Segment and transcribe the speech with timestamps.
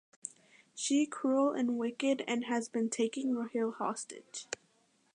[0.73, 4.47] She cruel and wicked and has been taking Rahil hostage.